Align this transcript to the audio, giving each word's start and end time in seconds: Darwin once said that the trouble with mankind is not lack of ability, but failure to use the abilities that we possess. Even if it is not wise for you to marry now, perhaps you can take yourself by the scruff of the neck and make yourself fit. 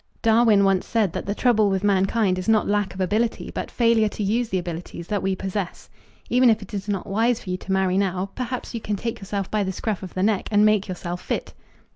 Darwin 0.23 0.63
once 0.63 0.87
said 0.87 1.13
that 1.13 1.27
the 1.27 1.35
trouble 1.35 1.69
with 1.69 1.83
mankind 1.83 2.39
is 2.39 2.49
not 2.49 2.67
lack 2.67 2.95
of 2.95 3.01
ability, 3.01 3.51
but 3.53 3.69
failure 3.69 4.09
to 4.09 4.23
use 4.23 4.49
the 4.49 4.57
abilities 4.57 5.05
that 5.05 5.21
we 5.21 5.35
possess. 5.35 5.91
Even 6.27 6.49
if 6.49 6.63
it 6.63 6.73
is 6.73 6.89
not 6.89 7.05
wise 7.05 7.43
for 7.43 7.51
you 7.51 7.57
to 7.57 7.71
marry 7.71 7.99
now, 7.99 8.31
perhaps 8.33 8.73
you 8.73 8.81
can 8.81 8.95
take 8.95 9.19
yourself 9.19 9.51
by 9.51 9.63
the 9.63 9.71
scruff 9.71 10.01
of 10.01 10.15
the 10.15 10.23
neck 10.23 10.47
and 10.51 10.65
make 10.65 10.87
yourself 10.87 11.21
fit. 11.21 11.53